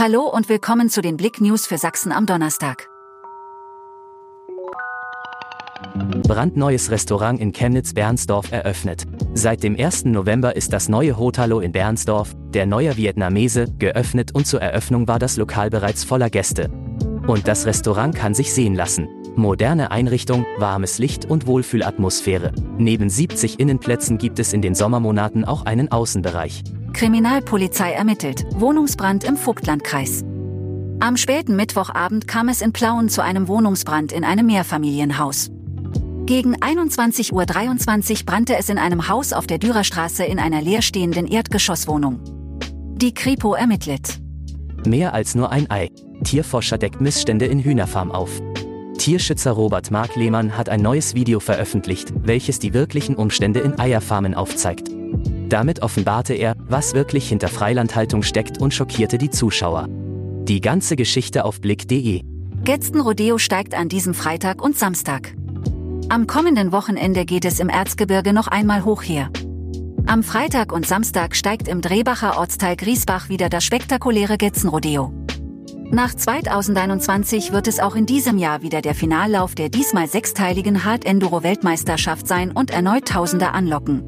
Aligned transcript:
Hallo 0.00 0.28
und 0.28 0.48
willkommen 0.48 0.90
zu 0.90 1.02
den 1.02 1.16
Blick 1.16 1.40
News 1.40 1.66
für 1.66 1.76
Sachsen 1.76 2.12
am 2.12 2.24
Donnerstag. 2.24 2.88
Brandneues 6.22 6.92
Restaurant 6.92 7.40
in 7.40 7.50
Chemnitz-Bernsdorf 7.50 8.52
eröffnet. 8.52 9.06
Seit 9.34 9.64
dem 9.64 9.76
1. 9.76 10.04
November 10.04 10.54
ist 10.54 10.72
das 10.72 10.88
neue 10.88 11.18
Hotalo 11.18 11.58
in 11.58 11.72
Bernsdorf, 11.72 12.32
der 12.54 12.64
neue 12.64 12.96
Vietnamese, 12.96 13.66
geöffnet 13.80 14.32
und 14.36 14.46
zur 14.46 14.62
Eröffnung 14.62 15.08
war 15.08 15.18
das 15.18 15.36
Lokal 15.36 15.68
bereits 15.68 16.04
voller 16.04 16.30
Gäste. 16.30 16.70
Und 17.26 17.48
das 17.48 17.66
Restaurant 17.66 18.14
kann 18.14 18.34
sich 18.34 18.54
sehen 18.54 18.76
lassen. 18.76 19.08
Moderne 19.34 19.90
Einrichtung, 19.90 20.46
warmes 20.58 20.98
Licht 20.98 21.24
und 21.24 21.48
Wohlfühlatmosphäre. 21.48 22.52
Neben 22.78 23.10
70 23.10 23.58
Innenplätzen 23.58 24.18
gibt 24.18 24.38
es 24.38 24.52
in 24.52 24.62
den 24.62 24.76
Sommermonaten 24.76 25.44
auch 25.44 25.66
einen 25.66 25.90
Außenbereich. 25.90 26.62
Kriminalpolizei 26.98 27.92
ermittelt. 27.92 28.44
Wohnungsbrand 28.56 29.22
im 29.22 29.36
Vogtlandkreis. 29.36 30.24
Am 30.98 31.16
späten 31.16 31.54
Mittwochabend 31.54 32.26
kam 32.26 32.48
es 32.48 32.60
in 32.60 32.72
Plauen 32.72 33.08
zu 33.08 33.22
einem 33.22 33.46
Wohnungsbrand 33.46 34.10
in 34.10 34.24
einem 34.24 34.46
Mehrfamilienhaus. 34.46 35.48
Gegen 36.26 36.56
21.23 36.56 37.32
Uhr 37.32 38.26
brannte 38.26 38.56
es 38.56 38.68
in 38.68 38.78
einem 38.78 39.06
Haus 39.06 39.32
auf 39.32 39.46
der 39.46 39.58
Dürerstraße 39.58 40.24
in 40.24 40.40
einer 40.40 40.60
leerstehenden 40.60 41.28
Erdgeschosswohnung. 41.28 42.18
Die 42.96 43.14
Kripo 43.14 43.54
ermittelt. 43.54 44.18
Mehr 44.84 45.14
als 45.14 45.36
nur 45.36 45.52
ein 45.52 45.70
Ei. 45.70 45.90
Tierforscher 46.24 46.78
deckt 46.78 47.00
Missstände 47.00 47.46
in 47.46 47.60
Hühnerfarm 47.60 48.10
auf. 48.10 48.42
Tierschützer 48.98 49.52
Robert 49.52 49.92
Mark 49.92 50.16
Lehmann 50.16 50.58
hat 50.58 50.68
ein 50.68 50.82
neues 50.82 51.14
Video 51.14 51.38
veröffentlicht, 51.38 52.12
welches 52.24 52.58
die 52.58 52.74
wirklichen 52.74 53.14
Umstände 53.14 53.60
in 53.60 53.78
Eierfarmen 53.78 54.34
aufzeigt. 54.34 54.97
Damit 55.48 55.82
offenbarte 55.82 56.34
er, 56.34 56.54
was 56.68 56.94
wirklich 56.94 57.28
hinter 57.28 57.48
Freilandhaltung 57.48 58.22
steckt 58.22 58.58
und 58.58 58.74
schockierte 58.74 59.18
die 59.18 59.30
Zuschauer. 59.30 59.86
Die 59.88 60.60
ganze 60.60 60.96
Geschichte 60.96 61.44
auf 61.44 61.60
blick.de. 61.60 62.22
Getzten 62.64 63.00
Rodeo 63.00 63.38
steigt 63.38 63.74
an 63.74 63.88
diesem 63.88 64.14
Freitag 64.14 64.62
und 64.62 64.78
Samstag. 64.78 65.34
Am 66.10 66.26
kommenden 66.26 66.72
Wochenende 66.72 67.24
geht 67.24 67.44
es 67.44 67.60
im 67.60 67.68
Erzgebirge 67.68 68.32
noch 68.32 68.48
einmal 68.48 68.84
hoch 68.84 69.02
her. 69.02 69.30
Am 70.06 70.22
Freitag 70.22 70.72
und 70.72 70.86
Samstag 70.86 71.36
steigt 71.36 71.68
im 71.68 71.82
Drehbacher 71.82 72.38
Ortsteil 72.38 72.76
Griesbach 72.76 73.28
wieder 73.28 73.50
das 73.50 73.64
spektakuläre 73.64 74.38
Getzenrodeo. 74.38 75.12
Nach 75.90 76.14
2021 76.14 77.52
wird 77.52 77.68
es 77.68 77.78
auch 77.78 77.94
in 77.94 78.06
diesem 78.06 78.38
Jahr 78.38 78.62
wieder 78.62 78.80
der 78.80 78.94
Finallauf 78.94 79.54
der 79.54 79.68
diesmal 79.68 80.06
sechsteiligen 80.06 80.84
Hard 80.84 81.04
Enduro 81.04 81.42
Weltmeisterschaft 81.42 82.26
sein 82.26 82.52
und 82.52 82.70
erneut 82.70 83.06
Tausende 83.06 83.50
anlocken. 83.50 84.07